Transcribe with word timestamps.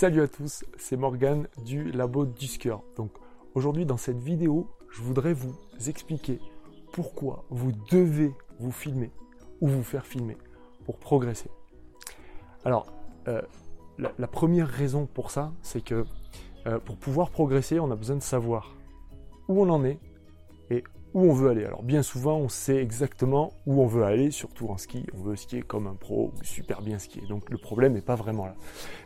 Salut 0.00 0.22
à 0.22 0.28
tous, 0.28 0.64
c'est 0.78 0.96
Morgan 0.96 1.46
du 1.62 1.92
labo 1.92 2.24
Dusker. 2.24 2.76
Donc 2.96 3.10
aujourd'hui 3.54 3.84
dans 3.84 3.98
cette 3.98 4.16
vidéo, 4.16 4.66
je 4.88 5.02
voudrais 5.02 5.34
vous 5.34 5.54
expliquer 5.88 6.40
pourquoi 6.90 7.44
vous 7.50 7.72
devez 7.90 8.32
vous 8.58 8.72
filmer 8.72 9.12
ou 9.60 9.68
vous 9.68 9.82
faire 9.82 10.06
filmer 10.06 10.38
pour 10.86 10.96
progresser. 10.96 11.50
Alors, 12.64 12.86
euh, 13.28 13.42
la, 13.98 14.26
première 14.26 14.68
raison 14.68 15.04
pour 15.04 15.30
ça, 15.30 15.52
c'est 15.60 15.84
que 15.84 16.06
euh, 16.66 16.78
pour 16.78 16.96
pouvoir 16.96 17.28
progresser, 17.28 17.78
on 17.78 17.90
a 17.90 17.96
besoin 17.96 18.16
de 18.16 18.22
savoir 18.22 18.74
où 19.48 19.60
on 19.60 19.68
en 19.68 19.84
est 19.84 20.00
et 20.70 20.82
où 21.14 21.22
on 21.22 21.32
veut 21.32 21.50
aller. 21.50 21.64
Alors 21.64 21.82
bien 21.82 22.02
souvent, 22.02 22.36
on 22.36 22.48
sait 22.48 22.76
exactement 22.76 23.52
où 23.66 23.82
on 23.82 23.86
veut 23.86 24.04
aller, 24.04 24.30
surtout 24.30 24.68
en 24.68 24.76
ski. 24.76 25.06
On 25.14 25.22
veut 25.22 25.36
skier 25.36 25.62
comme 25.62 25.86
un 25.86 25.94
pro 25.94 26.32
super 26.42 26.82
bien 26.82 26.98
skier. 26.98 27.22
Donc 27.28 27.50
le 27.50 27.58
problème 27.58 27.94
n'est 27.94 28.00
pas 28.00 28.16
vraiment 28.16 28.46
là. 28.46 28.54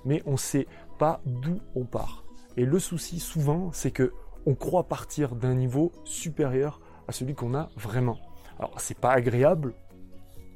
Mais 0.04 0.22
on 0.26 0.32
ne 0.32 0.36
sait 0.36 0.66
pas 0.98 1.20
d'où 1.24 1.60
on 1.74 1.84
part. 1.84 2.24
Et 2.56 2.64
le 2.64 2.78
souci 2.78 3.20
souvent, 3.20 3.72
c'est 3.72 3.90
que 3.90 4.12
on 4.46 4.54
croit 4.54 4.88
partir 4.88 5.34
d'un 5.34 5.54
niveau 5.54 5.92
supérieur 6.04 6.80
à 7.08 7.12
celui 7.12 7.34
qu'on 7.34 7.54
a 7.54 7.70
vraiment. 7.76 8.18
Alors 8.58 8.78
c'est 8.78 8.98
pas 8.98 9.12
agréable, 9.12 9.74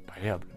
pas 0.07 0.13
agréable, 0.15 0.47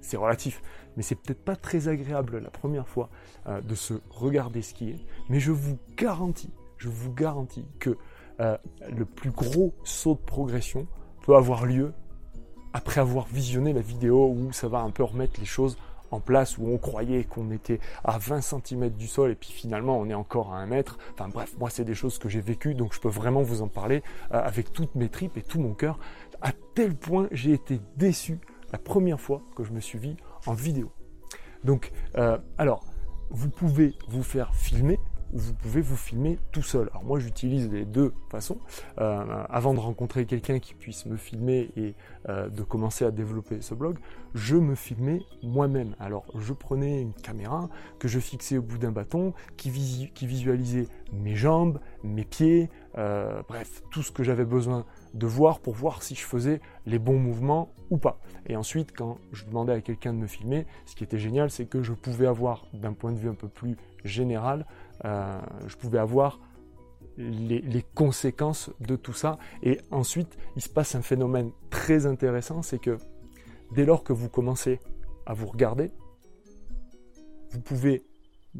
c'est 0.00 0.16
relatif, 0.16 0.62
mais 0.96 1.02
c'est 1.02 1.14
peut-être 1.14 1.44
pas 1.44 1.56
très 1.56 1.88
agréable 1.88 2.38
la 2.38 2.50
première 2.50 2.88
fois 2.88 3.08
euh, 3.46 3.60
de 3.60 3.74
se 3.74 3.94
regarder 4.10 4.62
skier. 4.62 5.06
Mais 5.28 5.40
je 5.40 5.52
vous 5.52 5.78
garantis, 5.96 6.52
je 6.76 6.88
vous 6.88 7.12
garantis 7.12 7.66
que 7.78 7.96
euh, 8.40 8.56
le 8.96 9.04
plus 9.04 9.30
gros 9.30 9.74
saut 9.84 10.14
de 10.14 10.20
progression 10.20 10.86
peut 11.22 11.36
avoir 11.36 11.66
lieu 11.66 11.92
après 12.72 13.00
avoir 13.00 13.26
visionné 13.26 13.72
la 13.72 13.80
vidéo 13.80 14.28
où 14.28 14.52
ça 14.52 14.68
va 14.68 14.78
un 14.80 14.90
peu 14.90 15.02
remettre 15.02 15.40
les 15.40 15.46
choses 15.46 15.76
en 16.10 16.20
place 16.20 16.56
où 16.58 16.66
on 16.66 16.78
croyait 16.78 17.24
qu'on 17.24 17.50
était 17.50 17.80
à 18.04 18.18
20 18.18 18.40
cm 18.40 18.90
du 18.90 19.06
sol 19.06 19.30
et 19.30 19.34
puis 19.34 19.50
finalement 19.50 19.98
on 19.98 20.08
est 20.08 20.14
encore 20.14 20.54
à 20.54 20.58
1 20.58 20.66
mètre. 20.66 20.98
Enfin 21.14 21.28
bref, 21.28 21.54
moi 21.58 21.70
c'est 21.70 21.84
des 21.84 21.94
choses 21.94 22.18
que 22.18 22.28
j'ai 22.28 22.40
vécues 22.40 22.74
donc 22.74 22.94
je 22.94 23.00
peux 23.00 23.08
vraiment 23.08 23.42
vous 23.42 23.62
en 23.62 23.68
parler 23.68 24.02
euh, 24.32 24.42
avec 24.42 24.72
toutes 24.72 24.94
mes 24.94 25.08
tripes 25.08 25.36
et 25.36 25.42
tout 25.42 25.60
mon 25.60 25.74
cœur. 25.74 25.98
À 26.40 26.52
tel 26.74 26.94
point 26.94 27.28
j'ai 27.32 27.52
été 27.52 27.80
déçu 27.96 28.38
la 28.72 28.78
première 28.78 29.20
fois 29.20 29.42
que 29.56 29.64
je 29.64 29.72
me 29.72 29.80
suis 29.80 29.98
vu 29.98 30.16
en 30.46 30.54
vidéo. 30.54 30.90
Donc 31.64 31.90
euh, 32.16 32.38
alors 32.56 32.84
vous 33.30 33.50
pouvez 33.50 33.94
vous 34.08 34.22
faire 34.22 34.54
filmer 34.54 34.98
vous 35.32 35.54
pouvez 35.54 35.80
vous 35.80 35.96
filmer 35.96 36.38
tout 36.52 36.62
seul. 36.62 36.88
Alors 36.90 37.04
moi 37.04 37.18
j'utilise 37.18 37.70
les 37.70 37.84
deux 37.84 38.12
façons. 38.30 38.58
Euh, 38.98 39.44
avant 39.48 39.74
de 39.74 39.80
rencontrer 39.80 40.26
quelqu'un 40.26 40.58
qui 40.58 40.74
puisse 40.74 41.06
me 41.06 41.16
filmer 41.16 41.70
et 41.76 41.94
euh, 42.28 42.48
de 42.48 42.62
commencer 42.62 43.04
à 43.04 43.10
développer 43.10 43.60
ce 43.60 43.74
blog, 43.74 43.98
je 44.34 44.56
me 44.56 44.74
filmais 44.74 45.22
moi-même. 45.42 45.94
Alors 45.98 46.24
je 46.38 46.52
prenais 46.52 47.02
une 47.02 47.14
caméra 47.14 47.68
que 47.98 48.08
je 48.08 48.18
fixais 48.18 48.58
au 48.58 48.62
bout 48.62 48.78
d'un 48.78 48.92
bâton 48.92 49.34
qui, 49.56 49.70
visualisait 49.70 50.88
mes 51.12 51.36
jambes, 51.36 51.80
mes 52.02 52.24
pieds, 52.24 52.70
euh, 52.96 53.42
bref, 53.48 53.82
tout 53.90 54.02
ce 54.02 54.10
que 54.10 54.22
j'avais 54.22 54.44
besoin 54.44 54.84
de 55.14 55.26
voir 55.26 55.60
pour 55.60 55.74
voir 55.74 56.02
si 56.02 56.14
je 56.14 56.24
faisais 56.24 56.60
les 56.86 56.98
bons 56.98 57.18
mouvements 57.18 57.72
ou 57.90 57.98
pas. 57.98 58.18
Et 58.46 58.56
ensuite, 58.56 58.92
quand 58.96 59.18
je 59.32 59.44
demandais 59.44 59.72
à 59.72 59.80
quelqu'un 59.80 60.12
de 60.12 60.18
me 60.18 60.26
filmer, 60.26 60.66
ce 60.86 60.94
qui 60.94 61.04
était 61.04 61.18
génial, 61.18 61.50
c'est 61.50 61.66
que 61.66 61.82
je 61.82 61.92
pouvais 61.92 62.26
avoir, 62.26 62.66
d'un 62.72 62.92
point 62.92 63.12
de 63.12 63.18
vue 63.18 63.28
un 63.28 63.34
peu 63.34 63.48
plus 63.48 63.76
général, 64.04 64.66
euh, 65.04 65.40
je 65.66 65.76
pouvais 65.76 65.98
avoir 65.98 66.40
les, 67.18 67.84
conséquences 67.94 68.70
de 68.80 68.96
tout 68.96 69.12
ça. 69.12 69.38
Et 69.62 69.80
ensuite, 69.90 70.38
il 70.56 70.62
se 70.62 70.68
passe 70.68 70.94
un 70.94 71.02
phénomène 71.02 71.50
très 71.70 72.06
intéressant, 72.06 72.62
c'est 72.62 72.78
que 72.78 72.96
dès 73.74 73.84
lors 73.84 74.04
que 74.04 74.12
vous 74.12 74.28
commencez 74.28 74.80
à 75.26 75.34
vous 75.34 75.46
regarder, 75.46 75.90
vous 77.50 77.60
pouvez 77.60 78.04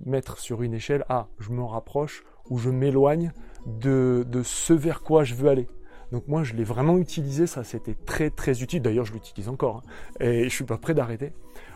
mettre 0.07 0.39
sur 0.39 0.63
une 0.63 0.75
échelle, 0.75 1.05
ah, 1.09 1.29
je 1.39 1.51
me 1.51 1.63
rapproche 1.63 2.25
ou 2.51 2.59
je 2.59 2.71
m'éloigne 2.71 3.33
de, 3.67 4.25
ce 4.43 4.73
vers 4.73 5.03
quoi 5.03 5.25
je 5.25 5.35
veux 5.35 5.49
aller. 5.49 5.69
Donc 6.11 6.27
moi, 6.27 6.43
je 6.43 6.55
l'ai 6.55 6.65
vraiment 6.65 6.97
utilisé, 6.97 7.47
ça 7.47 7.65
c'était 7.65 7.95
très 7.95 8.31
très 8.31 8.63
utile. 8.63 8.81
D'ailleurs, 8.81 9.05
je 9.05 9.13
l'utilise 9.13 9.49
encore 9.49 9.83
hein. 9.85 10.21
et 10.21 10.45
je 10.45 10.55
suis 10.55 10.65
pas 10.65 10.79
prêt 10.79 10.95
d'arrêter. 10.95 11.33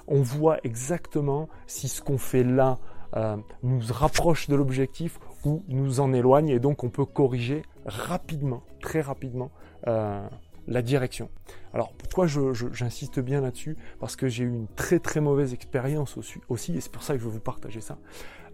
On 0.08 0.22
voit 0.22 0.58
exactement 0.64 1.48
si 1.66 1.88
ce 1.88 2.00
qu'on 2.00 2.18
fait 2.18 2.42
là 2.42 2.78
euh, 3.14 3.36
nous 3.62 3.80
rapproche 3.90 4.48
de 4.48 4.56
l'objectif 4.56 5.18
ou 5.44 5.62
nous 5.68 6.00
en 6.00 6.12
éloigne 6.12 6.48
et 6.48 6.58
donc 6.58 6.82
on 6.82 6.88
peut 6.88 7.04
corriger 7.04 7.62
rapidement, 7.84 8.62
très 8.80 9.00
rapidement, 9.00 9.50
euh, 9.86 10.26
la 10.66 10.82
direction. 10.82 11.28
Alors 11.74 11.92
pourquoi 11.92 12.26
j'insiste 12.26 13.20
bien 13.20 13.40
là-dessus? 13.40 13.76
Parce 14.00 14.16
que 14.16 14.28
j'ai 14.28 14.44
eu 14.44 14.48
une 14.48 14.68
très 14.68 14.98
très 14.98 15.20
mauvaise 15.20 15.52
expérience 15.52 16.16
aussi, 16.48 16.76
et 16.76 16.80
c'est 16.80 16.92
pour 16.92 17.02
ça 17.02 17.14
que 17.14 17.20
je 17.20 17.24
veux 17.24 17.30
vous 17.30 17.40
partager 17.40 17.80
ça. 17.80 17.98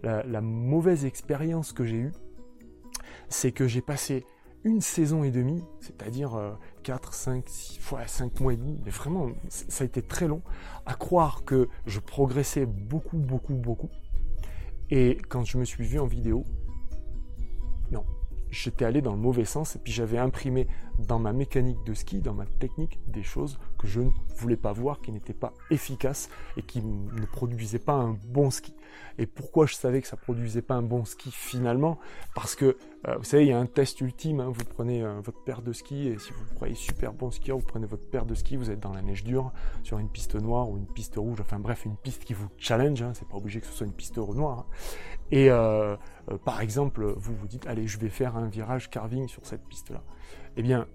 La, 0.03 0.41
mauvaise 0.41 1.05
expérience 1.05 1.73
que 1.73 1.85
j'ai 1.85 1.97
eue, 1.97 2.13
c'est 3.29 3.53
que 3.53 3.67
j'ai 3.67 3.83
passé 3.83 4.25
une 4.65 4.81
saison 4.81 5.23
et 5.23 5.31
demie, 5.31 5.65
c'est-à-dire 5.81 6.57
4, 6.85 7.13
5, 7.13 7.45
6, 7.47 7.81
5 8.07 8.41
mois 8.41 8.55
et 8.55 8.57
demi, 8.57 8.81
mais 8.85 8.91
vraiment, 8.91 9.29
ça 9.49 9.85
a 9.85 9.87
été 9.87 10.03
très 10.03 10.29
long, 10.29 10.43
à 10.87 10.95
croire 10.95 11.45
que 11.45 11.69
je 11.87 12.01
progressais 12.01 12.65
beaucoup, 12.65 13.19
beaucoup, 13.19 13.55
beaucoup, 13.55 13.91
et 14.91 15.19
quand 15.29 15.45
je 15.45 15.59
me 15.59 15.65
suis 15.65 15.85
vu 15.85 15.99
en 15.99 16.07
vidéo, 16.07 16.45
non, 17.91 18.05
j'étais 18.51 18.85
allé 18.85 19.03
dans 19.03 19.13
le 19.13 19.21
mauvais 19.21 19.45
sens 19.45 19.77
et 19.77 19.79
puis 19.79 19.93
j'avais 19.93 20.19
imprimé 20.19 20.67
dans 20.99 21.19
ma 21.19 21.33
mécanique 21.33 21.83
de 21.85 21.95
ski, 21.95 22.21
dans 22.21 22.35
ma 22.35 22.47
technique, 22.47 22.99
des 23.07 23.23
choses 23.23 23.59
que 23.79 23.87
je 23.87 24.01
ne 24.01 24.11
voulais 24.37 24.57
pas 24.57 24.73
voir, 24.73 25.01
qui 25.01 25.13
n'étaient 25.13 25.35
pas 25.35 25.53
efficaces 25.71 26.29
et 26.57 26.63
qui 26.63 26.83
ne 26.83 27.27
produisaient 27.27 27.79
pas 27.79 27.93
un 27.93 28.17
bon 28.29 28.51
ski. 28.51 28.75
Et 29.19 29.27
pourquoi 29.27 29.67
je 29.67 29.75
savais 29.75 30.01
que 30.01 30.09
ça 30.09 30.17
produisait 30.17 30.63
pas 30.63 30.75
un 30.75 30.83
bon 30.83 31.05
ski 31.05 31.31
finalement? 31.31 31.99
Parce 32.35 32.55
que 32.55 32.77
euh, 33.07 33.17
vous 33.17 33.25
savez, 33.25 33.45
il 33.45 33.49
y 33.49 33.53
a 33.53 33.59
un 33.59 33.67
test 33.67 34.01
ultime. 34.01 34.41
Hein. 34.41 34.51
vous 34.53 34.65
prenez 34.65 35.03
euh, 35.03 35.21
votre 35.21 35.43
paire 35.45 35.63
de 35.63 35.73
ski 35.73 36.09
et 36.09 36.19
si 36.19 36.33
vous 36.33 36.55
croyez 36.55 36.75
super 36.75 37.13
bon 37.13 37.31
skieur, 37.31 37.57
vous 37.57 37.67
prenez 37.67 37.87
votre 37.87 38.09
paire 38.09 38.27
de 38.27 38.35
ski, 38.35 38.57
vous 38.57 38.71
êtes 38.71 38.81
dans 38.81 38.93
la 38.93 39.03
neige 39.03 39.23
dure, 39.25 39.53
sur 39.85 39.99
une 39.99 40.09
piste 40.09 40.35
noire 40.35 40.69
ou 40.69 40.77
une 40.77 40.87
piste 40.87 41.15
rouge. 41.17 41.41
Enfin 41.41 41.61
bref, 41.61 41.85
une 41.85 41.97
piste 41.97 42.25
qui 42.25 42.35
vous 42.35 42.49
challenge. 42.57 43.01
Hein, 43.03 43.13
c'est 43.15 43.29
pas 43.29 43.37
obligé 43.37 43.61
que 43.61 43.67
ce 43.67 43.73
soit 43.73 43.87
une 43.87 43.93
piste 43.93 44.19
noire. 44.19 44.61
Hein. 44.61 44.67
Et 45.31 45.51
euh, 45.51 45.97
par 46.45 46.61
exemple, 46.61 47.15
vous 47.17 47.35
vous 47.37 47.47
dites, 47.47 47.67
allez, 47.67 47.87
je 47.87 47.99
vais 47.99 48.09
faire 48.09 48.37
un 48.37 48.49
virage 48.49 48.91
carving 48.91 49.29
sur 49.29 49.47
cette 49.47 49.65
piste-là. 49.69 50.03
Eh 50.57 50.63
bien, 50.63 50.87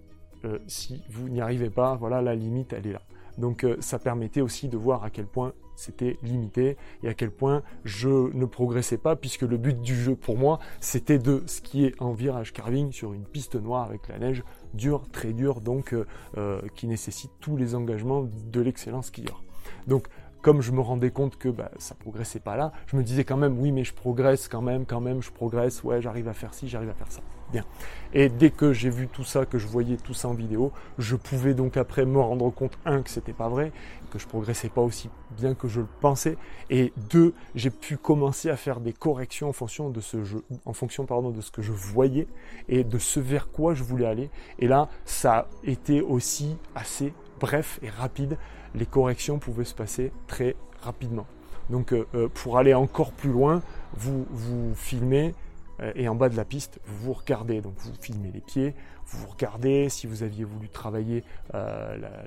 si 0.68 1.02
vous 1.10 1.30
n'y 1.30 1.40
arrivez 1.40 1.70
pas, 1.70 1.96
voilà, 1.96 2.22
la 2.22 2.36
limite, 2.36 2.74
elle 2.74 2.88
est 2.88 2.92
là. 2.92 3.02
Donc 3.38 3.66
ça 3.80 4.00
permettait 4.00 4.42
aussi 4.42 4.68
de 4.68 4.78
voir 4.78 5.04
à 5.04 5.10
quel 5.10 5.26
point 5.26 5.54
c'était 5.76 6.18
limité 6.22 6.78
et 7.02 7.10
à 7.10 7.14
quel 7.14 7.32
point 7.32 7.64
je 7.84 8.32
ne 8.34 8.46
progressais 8.46 8.98
pas 8.98 9.16
puisque 9.16 9.42
le 9.42 9.58
but 9.58 9.82
du 9.82 9.96
jeu 9.96 10.16
pour 10.16 10.38
moi 10.38 10.60
c'était 10.80 11.18
de 11.18 11.44
skier 11.46 11.96
en 12.00 12.14
virage 12.14 12.54
carving 12.54 12.92
sur 12.92 13.14
une 13.14 13.26
piste 13.26 13.56
noire 13.56 13.88
avec 13.88 14.08
la 14.08 14.20
neige 14.20 14.44
dure, 14.74 15.10
très 15.12 15.34
dure 15.34 15.62
donc 15.62 15.94
euh, 15.94 16.06
euh, 16.38 16.62
qui 16.76 16.88
nécessite 16.88 17.32
tous 17.40 17.58
les 17.58 17.76
engagements 17.76 18.24
de 18.24 18.62
l'excellent 18.62 19.02
skieur. 19.02 19.44
Donc 19.88 20.08
comme 20.44 20.62
je 20.62 20.72
me 20.72 20.82
rendais 20.82 21.10
compte 21.10 21.38
que 21.38 21.50
bah, 21.50 21.72
ça 21.80 21.96
progressait 21.96 22.40
pas 22.40 22.56
là, 22.56 22.72
je 22.86 22.96
me 22.96 23.02
disais 23.02 23.24
quand 23.24 23.38
même 23.38 23.58
oui 23.60 23.72
mais 23.72 23.84
je 23.84 23.94
progresse 23.94 24.48
quand 24.48 24.62
même, 24.62 24.86
quand 24.86 25.02
même 25.02 25.24
je 25.24 25.32
progresse, 25.32 25.84
ouais 25.84 26.02
j'arrive 26.02 26.28
à 26.28 26.34
faire 26.34 26.54
ci, 26.54 26.68
j'arrive 26.68 26.90
à 26.90 26.94
faire 26.94 27.12
ça. 27.12 27.22
Bien. 27.52 27.66
Et 28.14 28.30
dès 28.30 28.50
que 28.50 28.74
j'ai 28.74 28.90
vu 28.90 29.08
tout 29.08 29.24
ça, 29.24 29.46
que 29.46 29.60
je 29.60 29.68
voyais 29.68 29.98
tout 29.98 30.16
ça 30.16 30.28
en 30.28 30.34
vidéo, 30.34 30.72
je 30.98 31.16
pouvais 31.16 31.54
donc 31.54 31.78
après 31.78 32.04
me 32.04 32.20
rendre 32.20 32.50
compte, 32.50 32.80
un, 32.84 33.04
que 33.04 33.12
c'était 33.12 33.34
pas 33.34 33.48
vrai, 33.48 33.72
que 34.12 34.18
je 34.18 34.28
progressais 34.28 34.70
pas 34.70 34.82
aussi 34.82 35.10
bien 35.38 35.54
que 35.54 35.68
je 35.68 35.82
le 35.82 35.88
pensais, 36.00 36.36
et 36.72 36.94
deux, 37.10 37.34
j'ai 37.54 37.70
pu 37.70 37.98
commencer 37.98 38.50
à 38.50 38.58
faire 38.58 38.80
des 38.80 38.94
corrections 38.94 39.50
en 39.50 39.54
fonction 39.54 39.90
de 39.90 40.02
ce 40.02 40.24
jeu, 40.24 40.44
en 40.66 40.74
fonction 40.74 41.06
pardon 41.06 41.30
de 41.30 41.42
ce 41.42 41.52
que 41.52 41.62
je 41.62 41.72
voyais 41.72 42.28
et 42.70 42.84
de 42.84 42.98
ce 42.98 43.20
vers 43.20 43.52
quoi 43.52 43.76
je 43.76 43.84
voulais 43.84 44.08
aller. 44.08 44.30
Et 44.58 44.68
là, 44.68 44.90
ça 45.06 45.34
a 45.34 45.48
été 45.64 46.02
aussi 46.02 46.58
assez 46.76 47.14
bref 47.40 47.80
et 47.82 47.90
rapide. 47.90 48.38
Les 48.76 48.86
corrections 48.86 49.40
pouvaient 49.40 49.66
se 49.66 49.76
passer 49.76 50.12
très 50.28 50.56
rapidement. 50.82 51.26
Donc 51.70 51.94
euh, 51.94 52.06
euh, 52.16 52.28
pour 52.28 52.58
aller 52.58 52.74
encore 52.74 53.12
plus 53.12 53.32
loin, 53.32 53.62
vous 53.94 54.26
vous 54.30 54.74
filmez 54.76 55.34
euh, 55.80 55.92
et 55.96 56.08
en 56.08 56.16
bas 56.16 56.30
de 56.30 56.36
la 56.36 56.46
piste, 56.46 56.80
vous 56.86 57.08
vous 57.08 57.14
regardez. 57.14 57.62
Donc 57.62 57.74
vous 57.78 57.92
filmez 58.00 58.32
les 58.32 58.42
pieds, 58.42 58.76
vous 59.06 59.20
vous 59.20 59.28
regardez. 59.28 59.90
Si 59.90 60.08
vous 60.08 60.24
aviez 60.24 60.44
voulu 60.44 60.70
travailler 60.70 61.24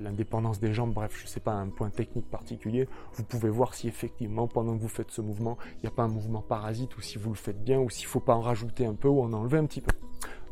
l'indépendance 0.01 0.61
des 0.61 0.73
jambes, 0.73 0.93
bref, 0.93 1.15
je 1.19 1.25
ne 1.25 1.29
sais 1.29 1.41
pas, 1.41 1.53
un 1.53 1.69
point 1.69 1.91
technique 1.91 2.31
particulier, 2.31 2.89
vous 3.15 3.25
pouvez 3.25 3.51
voir 3.51 3.75
si 3.75 3.89
effectivement, 3.89 4.47
pendant 4.49 4.77
que 4.77 4.83
vous 4.83 4.89
faites 4.89 5.11
ce 5.11 5.21
mouvement, 5.21 5.59
il 5.75 5.81
n'y 5.83 5.89
a 5.89 5.93
pas 5.93 6.05
un 6.05 6.09
mouvement 6.09 6.43
parasite 6.43 6.97
ou 6.97 7.01
si 7.01 7.19
vous 7.19 7.31
le 7.31 7.37
faites 7.37 7.63
bien 7.63 7.79
ou 7.79 7.91
s'il 7.91 8.07
ne 8.07 8.11
faut 8.11 8.21
pas 8.21 8.35
en 8.35 8.41
rajouter 8.41 8.87
un 8.87 8.95
peu 8.95 9.09
ou 9.09 9.23
en 9.23 9.33
enlever 9.33 9.59
un 9.59 9.67
petit 9.67 9.81
peu. 9.81 9.93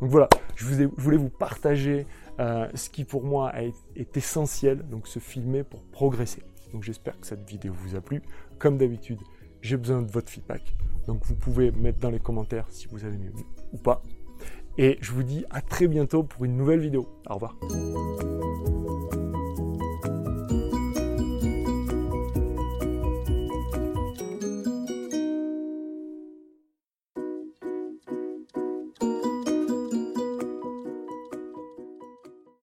Donc 0.00 0.10
voilà, 0.10 0.28
je, 0.56 0.64
voulais 0.96 1.16
vous 1.16 1.30
partager 1.30 2.06
euh, 2.40 2.68
ce 2.74 2.90
qui 2.90 3.04
pour 3.04 3.24
moi 3.24 3.52
est 3.56 4.16
essentiel, 4.16 4.88
donc 4.88 5.06
se 5.06 5.18
filmer 5.18 5.62
pour 5.62 5.82
progresser. 5.84 6.42
Donc 6.72 6.82
j'espère 6.82 7.18
que 7.20 7.26
cette 7.26 7.48
vidéo 7.48 7.72
vous 7.72 7.94
a 7.94 8.00
plu. 8.00 8.22
Comme 8.58 8.78
d'habitude, 8.78 9.20
j'ai 9.60 9.76
besoin 9.76 10.02
de 10.02 10.10
votre 10.10 10.30
feedback. 10.30 10.74
Donc 11.06 11.24
vous 11.24 11.36
pouvez 11.36 11.70
mettre 11.70 12.00
dans 12.00 12.10
les 12.10 12.20
commentaires 12.20 12.66
si 12.70 12.88
vous 12.88 13.04
avez 13.04 13.16
mieux 13.16 13.32
ou 13.72 13.78
pas. 13.78 14.02
Et 14.76 14.98
je 15.00 15.12
vous 15.12 15.22
dis 15.22 15.44
à 15.50 15.60
très 15.60 15.86
bientôt 15.86 16.24
pour 16.24 16.44
une 16.44 16.56
nouvelle 16.56 16.80
vidéo. 16.80 17.08
Au 17.28 17.34
revoir. 17.34 17.56